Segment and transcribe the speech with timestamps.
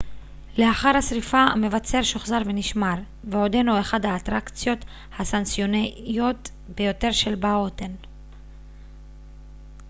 [0.57, 2.93] לאחר השריפה המבצר שוחזר ונשמר
[3.29, 4.85] ועודנו אחת האטרקציות
[5.19, 7.91] הסנסציוניות ביותר של בהוטן